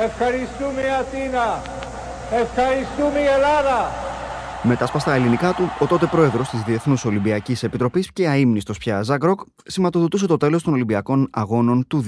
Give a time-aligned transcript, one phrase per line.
[0.00, 1.62] Ευχαριστούμε η Αθήνα.
[2.32, 3.90] Ευχαριστούμε η Ελλάδα.
[4.62, 9.02] Με τα σπαστά ελληνικά του, ο τότε πρόεδρος της Διεθνούς Ολυμπιακής Επιτροπής και αείμνηστος πια
[9.02, 12.04] Ζάγκροκ σηματοδοτούσε το τέλος των Ολυμπιακών Αγώνων του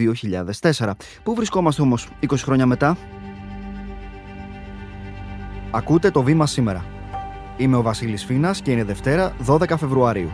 [0.61, 0.91] 2004.
[1.23, 2.97] Πού βρισκόμαστε όμως 20 χρόνια μετά,
[5.71, 6.85] Ακούτε το βήμα σήμερα.
[7.57, 10.31] Είμαι ο Βασίλης Φίνας και είναι Δευτέρα 12 Φεβρουαρίου.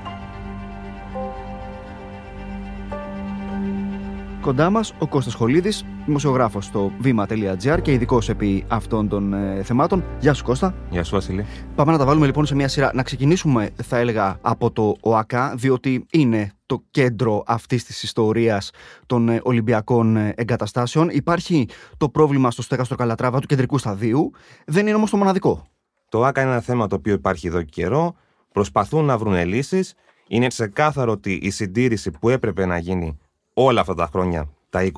[4.47, 10.05] Κοντά μας ο Κώστας Χολίδης, δημοσιογράφος στο βήμα.gr και ειδικός επί αυτών των ε, θεμάτων.
[10.21, 10.75] Γεια σου, Κώστα.
[10.91, 11.47] Γεια σου, Βασίλη.
[11.75, 12.91] Πάμε να τα βάλουμε λοιπόν σε μια σειρά.
[12.95, 18.71] Να ξεκινήσουμε, θα έλεγα, από το ΟΑΚΑ, διότι είναι το κέντρο αυτής της ιστορίας
[19.07, 21.09] των ε, Ολυμπιακών ε, εγκαταστάσεων.
[21.09, 24.31] Υπάρχει το πρόβλημα στο στέκαστρο Καλατράβα του κεντρικού σταδίου.
[24.67, 25.67] Δεν είναι όμως το μοναδικό.
[26.09, 28.15] Το ΟΑΚΑ είναι ένα θέμα το οποίο υπάρχει εδώ και καιρό.
[28.53, 29.95] Προσπαθούν να βρουν λύσεις.
[30.29, 33.19] Είναι ξεκάθαρο ότι η συντήρηση που έπρεπε να γίνει
[33.59, 34.91] όλα αυτά τα χρόνια, τα 20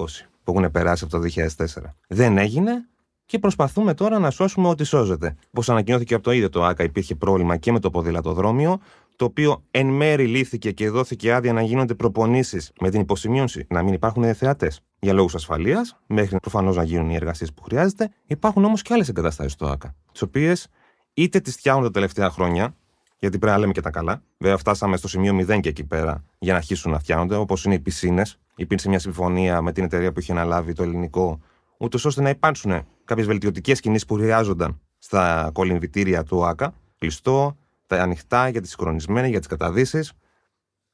[0.44, 1.66] που έχουν περάσει από το 2004,
[2.08, 2.88] δεν έγινε
[3.26, 5.36] και προσπαθούμε τώρα να σώσουμε ό,τι σώζεται.
[5.50, 8.80] Όπως ανακοινώθηκε από το ίδιο το ΆΚΑ, υπήρχε πρόβλημα και με το ποδηλατοδρόμιο,
[9.16, 13.82] το οποίο εν μέρη λύθηκε και δόθηκε άδεια να γίνονται προπονήσεις με την υποσημείωση να
[13.82, 18.10] μην υπάρχουν θεατές για λόγους ασφαλείας, μέχρι προφανώς να γίνουν οι εργασίες που χρειάζεται.
[18.26, 20.68] Υπάρχουν όμως και άλλες εγκαταστάσεις στο ΆΚΑ, τις οποίες
[21.14, 22.74] είτε τις φτιάχνουν τα τελευταία χρόνια,
[23.18, 24.22] γιατί πρέπει να λέμε και τα καλά.
[24.38, 27.74] Βέβαια, φτάσαμε στο σημείο 0 και εκεί πέρα για να αρχίσουν να φτιάχνονται, όπως είναι
[27.74, 28.38] οι πισίνες.
[28.56, 31.40] Υπήρξε μια συμφωνία με την εταιρεία που είχε αναλάβει το ελληνικό,
[31.78, 36.74] ούτως ώστε να υπάρξουν κάποιες βελτιωτικές κινήσεις που χρειάζονταν στα κολυμβητήρια του ΆΚΑ.
[36.98, 40.12] Κλειστό, τα ανοιχτά για τις συγχρονισμένε, για τις καταδύσεις.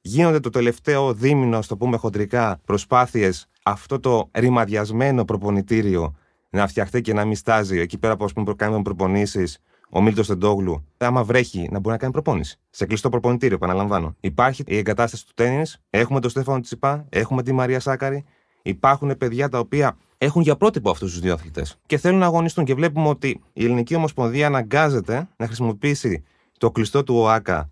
[0.00, 6.16] Γίνονται το τελευταίο δίμηνο, ας το πούμε χοντρικά, προσπάθειες αυτό το ρημαδιασμένο προπονητήριο
[6.50, 9.58] να φτιαχτεί και να μην στάζει εκεί πέρα που ας πούμε κάνουμε προπονήσεις
[9.94, 12.58] ο Μίλτος Τεντόγλου, άμα βρέχει, να μπορεί να κάνει προπόνηση.
[12.70, 14.16] Σε κλειστό προπονητήριο, επαναλαμβάνω.
[14.20, 18.24] Υπάρχει η εγκατάσταση του τέννη, έχουμε τον Στέφανο Τσιπά, έχουμε τη Μαρία Σάκαρη.
[18.62, 22.64] Υπάρχουν παιδιά τα οποία έχουν για πρότυπο αυτούς τους δύο αθλητές και θέλουν να αγωνιστούν.
[22.64, 26.24] Και βλέπουμε ότι η Ελληνική Ομοσπονδία αναγκάζεται να χρησιμοποιήσει
[26.58, 27.70] το κλειστό του ΟΑΚΑ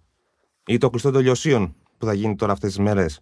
[0.66, 3.20] ή το κλειστό των Λιωσίων που θα γίνει τώρα αυτές τις μέρες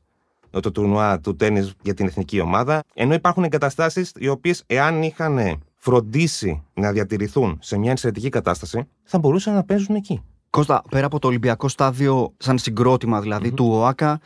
[0.51, 2.83] το τουρνουά του τέννη για την εθνική ομάδα.
[2.95, 9.19] Ενώ υπάρχουν εγκαταστάσεις οι οποίες, εάν είχαν φροντίσει να διατηρηθούν σε μια ενσαιρετική κατάσταση, θα
[9.19, 10.23] μπορούσαν να παίζουν εκεί.
[10.51, 14.21] Κώστα, πέρα από το Ολυμπιακό στάδιο, σαν συγκρότημα δηλαδή του ΟΑΚΑ,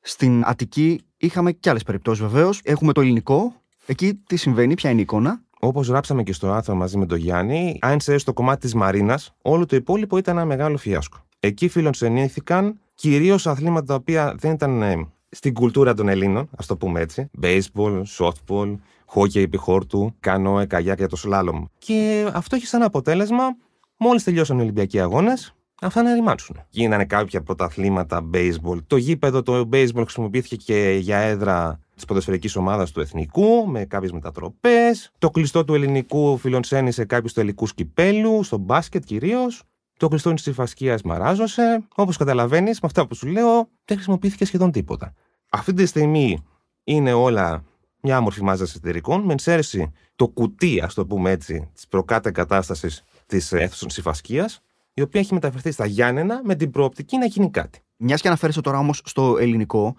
[0.00, 2.60] στην Αττική είχαμε και άλλες περιπτώσεις βεβαίως.
[2.64, 3.54] Έχουμε το ελληνικό.
[3.86, 7.18] Εκεί τι συμβαίνει, ποια είναι η εικόνα; Όπως γράψαμε και στο άρθρο μαζί με τον
[7.18, 11.18] Γιάννη, αν σε το κομμάτι της Μαρίνας, όλο το υπόλοιπο ήταν ένα μεγάλο φιάσκο.
[11.40, 16.76] Εκεί φιλοξενήθηκαν κυρίως αθλήματα τα οποία δεν ήταν ε, στην κουλτούρα των Ελλήνων, ας το
[16.76, 17.30] πούμε έτσι.
[17.42, 21.64] Baseball, softball, χόκκι επί χόρτου, κανόε, καγιάκ για το σλάλομ.
[21.78, 23.44] Και αυτό έχει σαν αποτέλεσμα,
[23.96, 26.56] μόλις τελειώσαν οι Ολυμπιακοί αγώνες, αυτά να ρημάξουν.
[26.68, 28.78] Γίνανε κάποια πρωταθλήματα baseball.
[28.86, 34.12] Το γήπεδο το baseball χρησιμοποιήθηκε και για έδρα της ποδοσφαιρικής ομάδας του Εθνικού, με κάποιες
[34.12, 35.10] μετατροπές.
[35.18, 39.62] Το κλειστό του ελληνικού φιλονσένησε κάποιους τελικούς κυπέλους, στο μπάσκετ κυρίως.
[39.96, 41.84] Το κλειστό της Φασκία μαράζωσε.
[41.94, 45.14] Όπως καταλαβαίνεις, με αυτά που σου λέω, δεν χρησιμοποιήθηκε σχεδόν τίποτα.
[45.54, 46.44] Αυτή τη στιγμή
[46.84, 47.64] είναι όλα
[48.02, 52.88] μια άμορφη μάζας εταιρικών, με εξαίρεση το κουτί, ας το πούμε έτσι, της προκάτα κατάσταση
[53.26, 54.50] της αίθουσας Συμφασκία,
[54.94, 57.80] η οποία έχει μεταφερθεί στα Γιάννενα με την προοπτική να γίνει κάτι.
[57.96, 59.96] Μιας και αναφέρεσαι τώρα όμως στο ελληνικό,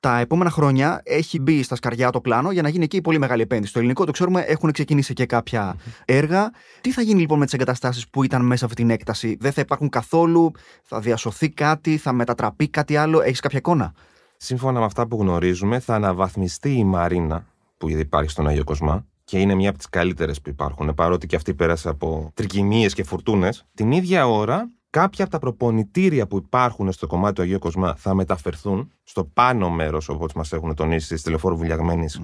[0.00, 3.18] τα επόμενα χρόνια έχει μπει στα σκαριά το πλάνο για να γίνει εκεί η πολύ
[3.18, 3.70] μεγάλη επένδυση.
[3.70, 6.50] Στο ελληνικό, το ξέρουμε, έχουν ξεκινήσει και κάποια έργα.
[6.80, 9.60] Τι θα γίνει λοιπόν με τις εγκαταστάσεις που ήταν μέσα αυτή την έκταση, Δεν θα
[9.60, 10.50] υπάρχουν καθόλου,
[10.82, 13.94] θα διασωθεί κάτι, θα μετατραπεί κάτι άλλο, έχεις κάποια εικόνα;
[14.42, 17.46] Σύμφωνα με αυτά που γνωρίζουμε, θα αναβαθμιστεί η Μαρίνα
[17.76, 21.26] που ήδη υπάρχει στον Άγιο Κοσμά και είναι μια από τις καλύτερες που υπάρχουν, παρότι
[21.26, 23.64] και αυτή πέρασε από τρικυμίες και φουρτούνες.
[23.74, 28.14] Την ίδια ώρα, κάποια από τα προπονητήρια που υπάρχουν στο κομμάτι του Αγίου Κοσμά θα
[28.14, 32.20] μεταφερθούν στο πάνω μέρος, όπως μας έχουν τονίσει, τη τηλεφόρου Βουλιαγμένης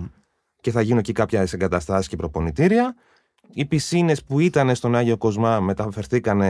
[0.61, 2.95] και θα γίνουν εκεί κάποια εγκαταστάσεις και προπονητήρια.
[3.53, 6.43] Οι πισίνες που ήταν στον Άγιο Κοσμά μεταφερθήκαν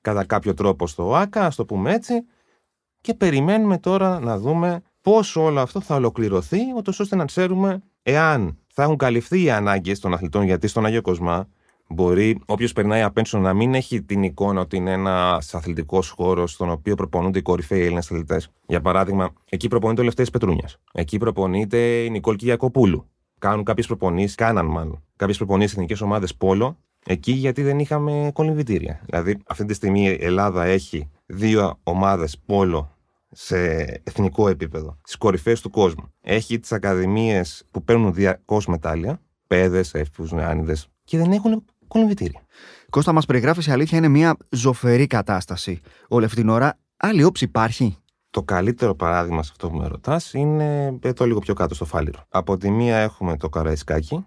[0.00, 2.14] κατά κάποιο τρόπο στο ΆΚΑ, ας το πούμε έτσι.
[3.00, 6.58] Και περιμένουμε τώρα να δούμε πώς όλο αυτό θα ολοκληρωθεί,
[7.00, 11.48] ώστε να ξέρουμε εάν θα έχουν καλυφθεί οι ανάγκες των αθλητών, γιατί στον Αγίο Κοσμά
[11.88, 16.52] μπορεί όποιος περνάει απ' έξω να μην έχει την εικόνα ότι είναι ένας αθλητικός χώρος
[16.52, 18.50] στον οποίο προπονούνται οι κορυφαίοι Έλληνες αθλητές.
[18.66, 20.78] Για παράδειγμα, εκεί προπονείται ο Λευτέρης Πετρούνιας.
[20.92, 23.08] Εκεί προπονείται η Νικόλ Κιακοπούλου.
[23.38, 29.00] Κάνουν κάποιες προπονήσεις, κάναν μάλλον κάποιες προπονήσεις εθνικές ομάδες πόλο, εκεί γιατί δεν είχαμε κολυμβητήρια.
[29.04, 32.95] Δηλαδή, αυτή τη στιγμή η Ελλάδα έχει δύο ομάδες πόλο
[33.38, 33.56] σε
[34.04, 36.12] εθνικό επίπεδο, στις κορυφαίες του κόσμου.
[36.20, 42.40] Έχει τις ακαδημίες που παίρνουν διαρκώς μετάλλια, παιδε, έφηβους, νεάνιδες, και δεν έχουν κολυμβητήρια.
[42.90, 45.80] Κώστα, μας περιγράφεις η αλήθεια είναι μια ζωφερή κατάσταση.
[46.08, 47.96] Όλη αυτή την ώρα, άλλη όψη υπάρχει;
[48.30, 52.24] Το καλύτερο παράδειγμα σε αυτό που με ρωτάς είναι το λίγο πιο κάτω στο Φάληρο.
[52.28, 54.26] Από τη μία έχουμε το Καραϊσκάκι, που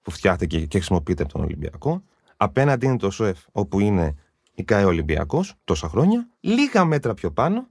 [0.00, 2.02] που φτιάχτηκε και χρησιμοποιείται από τον Ολυμπιακό.
[2.36, 4.14] Απέναντι είναι το ΣΟΕΦ, όπου είναι
[4.54, 6.28] η ΚΑΕ Ολυμπιακός τόσα χρόνια.
[6.40, 7.68] Λίγα μέτρα πιο πάνω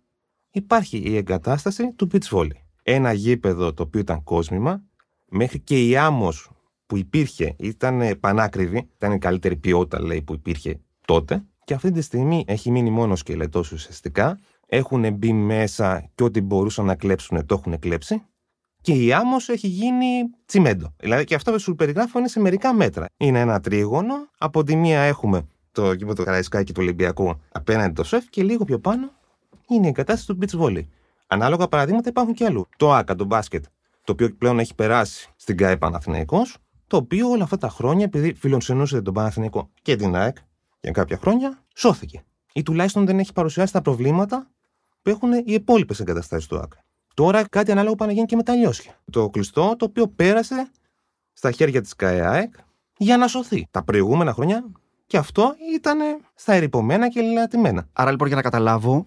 [0.51, 2.57] υπάρχει η εγκατάσταση του beach volley.
[2.83, 4.83] Ένα γήπεδο το οποίο ήταν κόσμημα,
[5.29, 6.51] μέχρι και η άμμος
[6.85, 12.01] που υπήρχε ήταν πανάκριβη, ήταν η καλύτερη ποιότητα λέει που υπήρχε τότε και αυτή τη
[12.01, 14.39] στιγμή έχει μείνει μόνο σκελετός ουσιαστικά.
[14.67, 18.21] Έχουν μπει μέσα και ό,τι μπορούσαν να κλέψουν το έχουν κλέψει.
[18.81, 20.05] Και η άμμος έχει γίνει
[20.45, 20.93] τσιμέντο.
[20.99, 23.05] Δηλαδή και αυτό που σου περιγράφω είναι σε μερικά μέτρα.
[23.17, 24.13] Είναι ένα τρίγωνο.
[24.37, 28.79] Από τη μία έχουμε το γήπεδο Καραϊσκάκη του Ολυμπιακού απέναντι το ΣΕΦ και λίγο πιο
[28.79, 29.11] πάνω
[29.69, 30.85] είναι η εγκατάσταση του beach volley.
[31.27, 32.67] Ανάλογα παραδείγματα υπάρχουν και αλλού.
[32.77, 33.65] Το ΑΚΑ, το μπάσκετ,
[34.03, 36.57] το οποίο πλέον έχει περάσει στην ΚΑΕ Παναθηναϊκός,
[36.87, 40.37] το οποίο όλα αυτά τα χρόνια, επειδή φιλοξενούσε τον Παναθηναϊκό και την ΑΕΚ
[40.81, 42.23] για κάποια χρόνια, σώθηκε.
[42.53, 44.47] Ή τουλάχιστον δεν έχει παρουσιάσει τα προβλήματα
[45.01, 46.83] που έχουν οι υπόλοιπες εγκαταστάσεις του ΑΚΑ.
[47.13, 49.01] Τώρα κάτι ανάλογο πάνε να γίνει και με τα λιώσια.
[49.11, 50.71] Το κλειστό το οποίο πέρασε
[51.33, 52.53] στα χέρια της ΚΑΕΑΕΚ
[52.97, 53.67] για να σωθεί.
[53.71, 54.65] Τα προηγούμενα χρόνια
[55.07, 55.99] και αυτό ήταν
[56.35, 57.87] στα ερυπωμένα και λιλατημένα.
[57.93, 59.05] Άρα λοιπόν για να καταλάβω,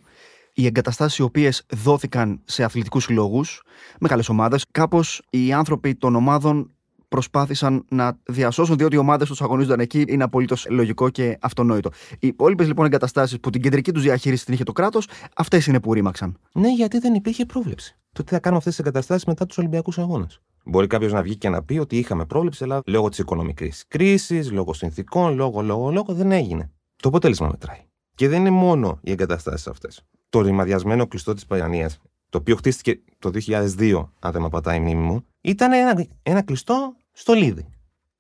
[0.53, 3.63] οι εγκαταστάσεις οι οποίες δόθηκαν σε αθλητικούς συλλόγους,
[4.01, 6.71] μεγάλε ομάδες, κάπως οι άνθρωποι των ομάδων
[7.13, 10.05] προσπάθησαν να διασώσουν διότι οι ομάδες τους αγωνίζονταν εκεί.
[10.09, 11.91] Είναι απολύτως λογικό και αυτονόητο.
[12.19, 15.81] Οι υπόλοιπες λοιπόν εγκαταστάσεις που την κεντρική τους διαχείριση την είχε το κράτος, αυτές είναι
[15.81, 16.37] που ρήμαξαν.
[16.53, 17.97] Ναι, γιατί δεν υπήρχε πρόβλεψη.
[18.13, 20.41] Το τι θα κάνουμε αυτές τις εγκαταστάσεις μετά τους Ολυμπιακούς Αγώνες.
[20.65, 24.51] Μπορεί κάποιος να βγει και να πει ότι είχαμε πρόβλεψη, αλλά λόγω της οικονομικής κρίσης,
[24.51, 26.71] λόγω συνθήκων, λόγω, λόγω, λόγω δεν έγινε.
[26.97, 27.87] Το αποτέλεσμα μετράει.
[28.15, 30.05] Και δεν είναι μόνο οι εγκαταστάσεις αυτές.
[30.33, 31.91] Το ρημαδιασμένο κλειστό της Παγιανία,
[32.29, 36.43] το οποίο χτίστηκε το 2002, αν δεν με πατάει η μνήμη μου, ήταν ένα, ένα
[36.43, 37.67] κλειστό στο Λίδι.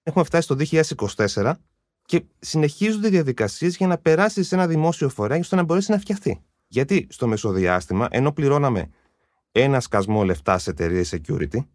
[0.03, 0.57] Έχουμε φτάσει το
[1.35, 1.53] 2024
[2.05, 5.99] και συνεχίζονται οι διαδικασίες για να περάσει σε ένα δημόσιο φορέα ώστε να μπορέσει να
[5.99, 6.43] φτιαχτεί.
[6.69, 8.89] Γιατί στο μεσοδιάστημα, ενώ πληρώναμε
[9.53, 11.67] ένα σκασμό λεφτά σε εταιρείες security,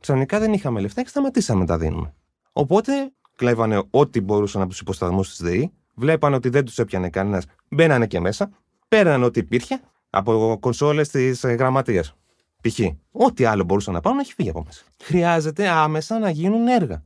[0.00, 2.14] ξαφνικά δεν είχαμε λεφτά και σταματήσαμε να τα δίνουμε.
[2.52, 2.92] Οπότε
[3.36, 8.06] κλέβανε ό,τι μπορούσαν από τους υποσταθμούς της ΔΕΗ, βλέπανε ότι δεν τους έπιανε κανένας, μπαίνανε
[8.06, 8.50] και μέσα,
[8.88, 9.80] πέρανε ό,τι υπήρχε
[10.10, 12.14] από κονσόλες της γραμματείας.
[12.62, 12.78] Π.χ.
[13.12, 14.82] Ό,τι άλλο μπορούσαν να πάρουν έχει φύγει από μέσα.
[15.02, 17.04] Χρειάζεται άμεσα να γίνουν έργα.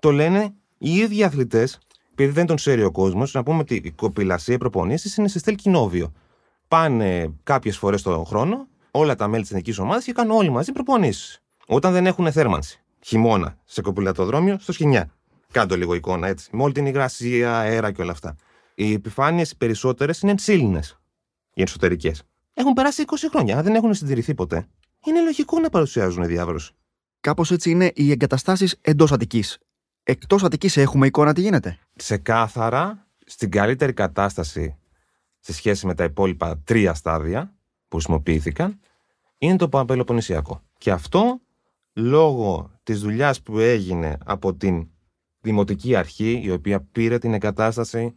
[0.00, 1.78] Το λένε οι ίδιοι αθλητές,
[2.12, 5.38] επειδή δεν τον ξέρει ο κόσμος, να πούμε ότι η κοπηλασία, οι προπονήσεις είναι σε
[5.38, 6.12] στέλ κοινόβιο.
[6.68, 10.72] Πάνε κάποιες φορές το χρόνο, όλα τα μέλη της εθνικής ομάδας και κάνουν όλοι μαζί
[10.72, 11.42] προπονήσεις.
[11.66, 12.82] Όταν δεν έχουν θέρμανση.
[13.00, 15.10] Χειμώνα, σε κοπηλατοδρόμιο, στο σκηνιά.
[15.52, 16.48] Κάντο λίγο εικόνα έτσι.
[16.52, 18.36] Με όλη την υγρασία, αέρα και όλα αυτά.
[18.74, 20.98] Οι επιφάνειες περισσότερες είναι τσίλινες.
[21.54, 22.12] Οι εσωτερικέ.
[22.54, 23.56] Έχουν περάσει 20 χρόνια.
[23.56, 24.66] Αν δεν έχουν συντηρηθεί ποτέ,
[25.06, 26.72] είναι λογικό να παρουσιάζουν διάβρωση.
[27.20, 29.58] Κάπως έτσι είναι οι εγκαταστάσεις εντός Αττικής.
[30.02, 31.78] Εκτός Αττικής έχουμε εικόνα τι γίνεται.
[31.96, 34.76] Ξεκάθαρα, στην καλύτερη κατάσταση
[35.40, 37.54] σε σχέση με τα υπόλοιπα τρία στάδια
[37.88, 38.80] που χρησιμοποιήθηκαν,
[39.38, 40.62] είναι το Παπελοποννησιακό.
[40.78, 41.40] Και αυτό
[41.92, 44.88] λόγω της δουλειάς που έγινε από την
[45.40, 48.14] Δημοτική Αρχή, η οποία πήρε την εγκατάσταση,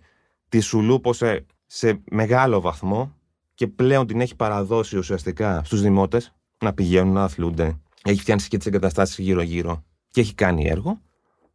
[0.50, 3.17] τη σουλούπωσε σε μεγάλο βαθμό
[3.58, 6.34] και πλέον την έχει παραδώσει ουσιαστικά στους δημότες
[6.64, 7.80] να πηγαίνουν να αθλούνται.
[8.04, 11.02] Έχει φτιάξει και τις εγκαταστάσεις γύρω-γύρω και έχει κάνει έργο.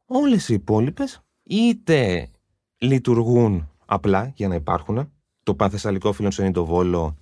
[0.06, 2.28] Όλες οι υπόλοιπες είτε
[2.78, 5.12] λειτουργούν απλά για να υπάρχουν.
[5.42, 7.16] Το Πανθεσσαλικό Φιλονσενή το Βόλο,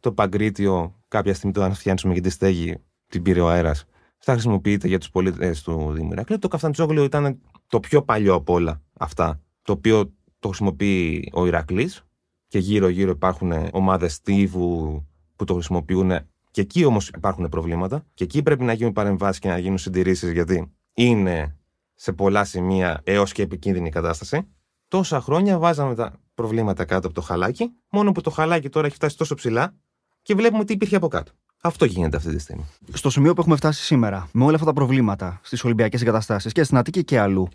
[0.00, 2.76] το Παγκρίτιο, κάποια στιγμή το αν φτιάξουμε και τη στέγη,
[3.06, 3.84] την πήρε ο αέρας.
[4.18, 8.82] Θα χρησιμοποιείται για τους πολίτες του Δήμου Το Καφταντζόγλιο ήταν το πιο παλιό από όλα
[8.98, 12.02] αυτά, το οποίο το χρησιμοποιεί ο Ηρακλής
[12.48, 16.12] και γύρω-γύρω υπάρχουν ομάδες τύβου που το χρησιμοποιούν.
[16.50, 18.04] Και εκεί όμως υπάρχουν προβλήματα.
[18.14, 21.56] Και εκεί πρέπει να γίνουν παρεμβάσεις και να γίνουν συντηρήσεις, γιατί είναι
[21.94, 24.48] σε πολλά σημεία έως και επικίνδυνη κατάσταση.
[24.88, 28.94] Τόσα χρόνια βάζαμε τα προβλήματα κάτω από το χαλάκι, μόνο που το χαλάκι τώρα έχει
[28.94, 29.74] φτάσει τόσο ψηλά
[30.22, 31.32] και βλέπουμε τι υπήρχε από κάτω.
[31.62, 32.64] Αυτό γίνεται αυτή τη στιγμή.
[32.92, 36.62] Στο σημείο που έχουμε φτάσει σήμερα, με όλα αυτά τα προβλήματα στις Ολυμπιακές εγκαταστάσεις και
[36.62, 37.48] στην Αττική και αλλού,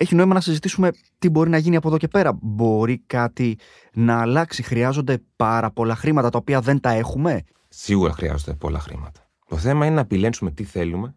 [0.00, 2.38] έχει νόημα να συζητήσουμε τι μπορεί να γίνει από εδώ και πέρα.
[2.42, 3.58] Μπορεί κάτι
[3.92, 4.62] να αλλάξει.
[4.62, 7.42] Χρειάζονται πάρα πολλά χρήματα τα οποία δεν τα έχουμε.
[7.68, 9.28] Σίγουρα χρειάζονται πολλά χρήματα.
[9.46, 11.14] Το θέμα είναι να επιλέξουμε τι θέλουμε,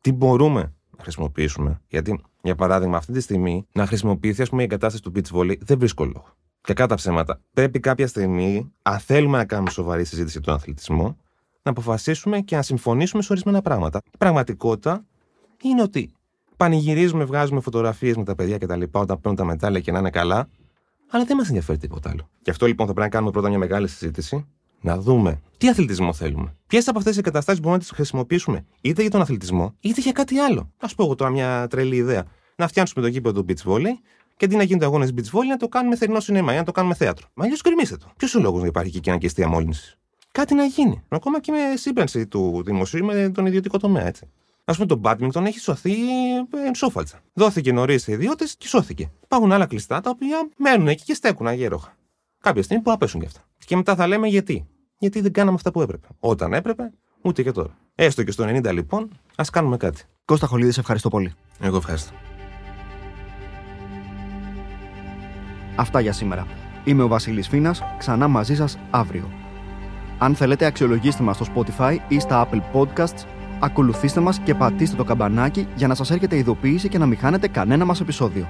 [0.00, 0.60] τι μπορούμε
[0.96, 1.80] να χρησιμοποιήσουμε.
[1.88, 5.78] Γιατί, για παράδειγμα, αυτή τη στιγμή να χρησιμοποιηθεί πούμε, η εγκατάσταση του beach volley δεν
[5.78, 6.28] βρίσκω λόγο.
[6.60, 7.40] Και κατά ψέματα.
[7.52, 11.16] Πρέπει κάποια στιγμή, αν θέλουμε να κάνουμε σοβαρή συζήτηση για τον αθλητισμό,
[11.62, 14.00] να αποφασίσουμε και να συμφωνήσουμε σε ορισμένα πράγματα.
[14.04, 15.04] Η πραγματικότητα
[15.62, 16.12] είναι ότι
[16.60, 19.98] πανηγυρίζουμε, βγάζουμε φωτογραφίες με τα παιδιά και τα λοιπά όταν παίρνουν τα μετάλλια και να
[19.98, 20.48] είναι καλά,
[21.10, 22.28] αλλά δεν μας ενδιαφέρει τίποτα άλλο.
[22.42, 24.46] Γι' αυτό λοιπόν θα πρέπει να κάνουμε πρώτα μια μεγάλη συζήτηση,
[24.80, 26.56] να δούμε τι αθλητισμό θέλουμε.
[26.66, 30.12] Ποιες από αυτές τι εγκαταστάσεις μπορούμε να τις χρησιμοποιήσουμε είτε για τον αθλητισμό, είτε για
[30.12, 30.72] κάτι άλλο.
[30.78, 32.24] Α πω εγώ τώρα μια τρελή ιδέα.
[32.56, 33.94] Να φτιάξουμε το γήπεδο του beach volley
[34.36, 36.72] και αντί να γίνονται αγώνες beach volley να το κάνουμε θερινό σινεμά ή να το
[36.72, 37.26] κάνουμε θέατρο.
[37.34, 38.06] Μα αλλιώς γκρεμίστε το.
[38.16, 39.98] Ποιος ο λόγος να υπάρχει εκεί και αναγκαστή αμόλυνση;
[40.32, 41.02] Κάτι να γίνει.
[41.08, 44.28] Ακόμα και με σύμπρανση του δημοσίου με τον ιδιωτικό τομέα, έτσι.
[44.70, 47.20] Α πούμε, το μπάτμιντον έχει σωθεί ε, σόφαλτσα.
[47.32, 49.10] Δόθηκε νωρίς σε ιδιώτες και σώθηκε.
[49.24, 51.96] Υπάρχουν άλλα κλειστά τα οποία μένουν εκεί και στέκουν αγέροχα.
[52.40, 53.40] Κάποια στιγμή που να πέσουν κι αυτά.
[53.66, 54.66] Και μετά θα λέμε γιατί.
[54.98, 56.06] Γιατί δεν κάναμε αυτά που έπρεπε.
[56.18, 57.78] Όταν έπρεπε, ούτε και τώρα.
[57.94, 60.02] Έστω και στο 90 λοιπόν, ας κάνουμε κάτι.
[60.24, 61.32] Κώστα Χολίδης, σε ευχαριστώ πολύ.
[61.60, 62.12] Εγώ ευχαριστώ.
[65.76, 66.46] Αυτά για σήμερα.
[66.84, 69.30] Είμαι ο Βασίλης Φίνας, ξανά μαζί σας αύριο.
[70.18, 73.24] Αν θέλετε αξιολογήστε μας στο Spotify ή στα Apple Podcasts,
[73.60, 77.48] ακολουθήστε μας και πατήστε το καμπανάκι για να σας έρχεται ειδοποίηση και να μην χάνετε
[77.48, 78.48] κανένα μας επεισόδιο.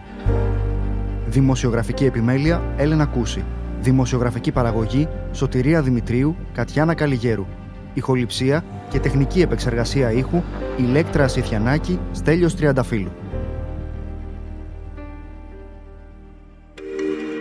[1.27, 3.45] Δημοσιογραφική επιμέλεια Έλενα Κούση.
[3.81, 7.47] Δημοσιογραφική παραγωγή Σωτηρία Δημητρίου, Κατιάνα Καλιγέρου.
[7.95, 10.43] Ηχοληψία και τεχνική επεξεργασία ήχου
[10.77, 13.11] Ηλέκτρα Ασιθιανάκη, Στέλιος Τριανταφύλου.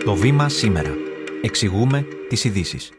[0.04, 0.90] Το βήμα σήμερα.
[1.42, 2.92] Εξηγούμε τις ειδήσεις.